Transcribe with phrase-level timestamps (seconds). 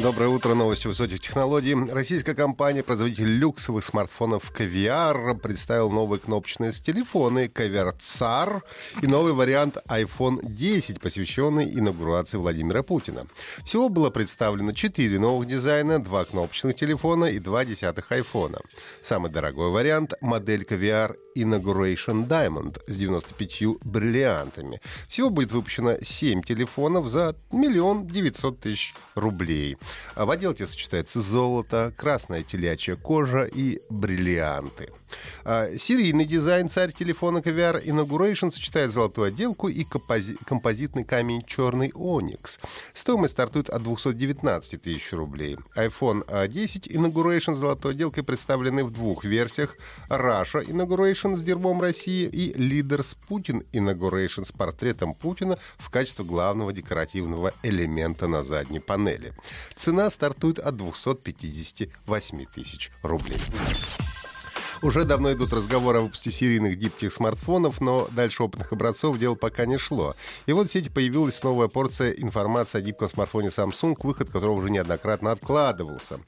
[0.00, 1.74] Доброе утро, новости высоких технологий.
[1.74, 8.62] Российская компания, производитель люксовых смартфонов Caviar, представил новые кнопочные телефоны Caviar Tsar
[9.02, 13.26] и новый вариант iPhone 10, посвященный инаугурации Владимира Путина.
[13.64, 18.60] Всего было представлено 4 новых дизайна, 2 кнопочных телефона и 2 десятых айфона.
[19.02, 24.80] Самый дорогой вариант— модель Caviar Inauguration Diamond с 95 бриллиантами.
[25.08, 29.76] Всего будет выпущено 7 телефонов за миллион девятьсот тысяч рублей.
[30.14, 34.90] А в отделке сочетается золото, красная телячья кожа и бриллианты.
[35.44, 41.88] А серийный дизайн царь телефона Caviar Inauguration сочетает золотую отделку и компози- композитный камень черный
[41.90, 42.58] Onyx.
[42.92, 45.56] Стоимость стартует от 219 тысяч рублей.
[45.76, 49.76] iPhone 10 Inauguration с золотой отделкой представлены в двух версиях.
[50.08, 56.72] Russia Inauguration с гербом России и Leaders Putin Inauguration с портретом Путина в качестве главного
[56.72, 59.32] декоративного элемента на задней панели.
[59.78, 63.38] Цена стартует от 258 тысяч рублей.
[64.80, 69.66] Уже давно идут разговоры о выпуске серийных гибких смартфонов, но дальше опытных образцов дело пока
[69.66, 70.14] не шло.
[70.46, 74.70] И вот в сети появилась новая порция информации о гибком смартфоне Samsung, выход которого уже
[74.70, 76.20] неоднократно откладывался.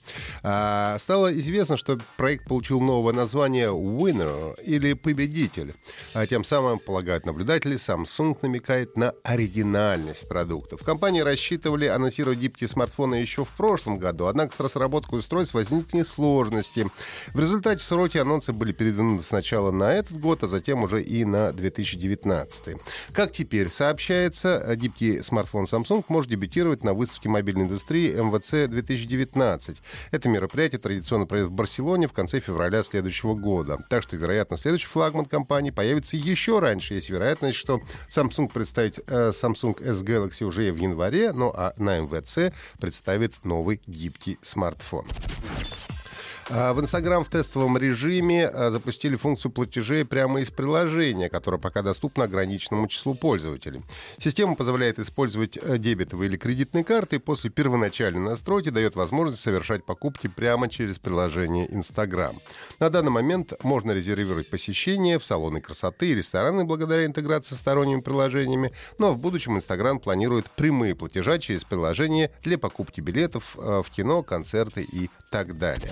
[0.42, 5.72] А, стало известно, что проект получил новое название Winner или Победитель.
[6.12, 10.82] А тем самым, полагают наблюдатели, Samsung намекает на оригинальность продуктов.
[10.82, 16.90] Компании рассчитывали анонсировать гибкие смартфоны еще в прошлом году, однако с разработкой устройств возникли сложности.
[17.32, 21.52] В результате сроки анонса были переданы сначала на этот год, а затем уже и на
[21.52, 22.76] 2019.
[23.12, 29.76] Как теперь сообщается, гибкий смартфон Samsung может дебютировать на выставке мобильной индустрии МВЦ 2019.
[30.10, 33.78] Это мероприятие традиционно пройдет в Барселоне в конце февраля следующего года.
[33.88, 36.94] Так что, вероятно, следующий флагман компании появится еще раньше.
[36.94, 42.00] Есть вероятность, что Samsung представит э, Samsung S Galaxy уже в январе, ну а на
[42.00, 45.04] МВЦ представит новый гибкий смартфон.
[46.52, 51.82] А в Инстаграм в тестовом режиме а, запустили функцию платежей прямо из приложения, которое пока
[51.82, 53.82] доступно ограниченному числу пользователей.
[54.18, 59.84] Система позволяет использовать э, дебетовые или кредитные карты и после первоначальной настройки дает возможность совершать
[59.84, 62.36] покупки прямо через приложение Инстаграм.
[62.80, 68.00] На данный момент можно резервировать посещение в салоны красоты и рестораны благодаря интеграции с сторонними
[68.00, 73.90] приложениями, но в будущем Инстаграм планирует прямые платежа через приложение для покупки билетов э, в
[73.90, 75.90] кино, концерты и так далее.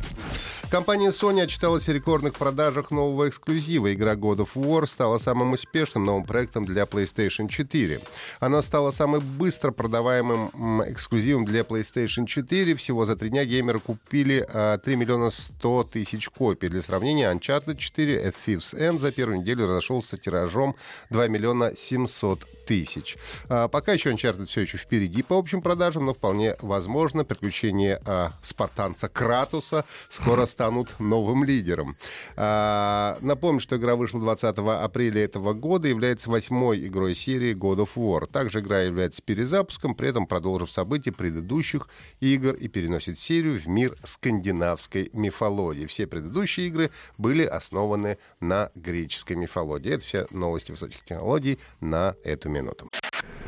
[0.70, 3.94] Компания Sony отчиталась о рекордных продажах нового эксклюзива.
[3.94, 8.02] Игра God of War стала самым успешным новым проектом для PlayStation 4.
[8.38, 12.74] Она стала самым быстро продаваемым эксклюзивом для PlayStation 4.
[12.74, 14.46] Всего за три дня геймеры купили
[14.84, 16.68] 3 миллиона 100 тысяч копий.
[16.68, 20.76] Для сравнения, Uncharted 4 A Thief's End за первую неделю разошелся тиражом
[21.08, 23.16] 2 миллиона 700 тысяч.
[23.48, 28.32] А, пока еще Uncharted все еще впереди по общим продажам, но вполне возможно приключения а,
[28.42, 31.96] спартанца Кратуса скоро станут новым лидером.
[32.34, 37.90] А, напомню, что игра вышла 20 апреля этого года, является восьмой игрой серии God of
[37.94, 38.26] War.
[38.26, 43.94] Также игра является перезапуском, при этом продолжив события предыдущих игр и переносит серию в мир
[44.02, 45.86] скандинавской мифологии.
[45.86, 49.92] Все предыдущие игры были основаны на греческой мифологии.
[49.92, 52.90] Это все новости высоких технологий на эту минуту.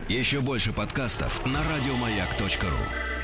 [0.08, 3.19] Еще больше подкастов на радиомаяк.ру.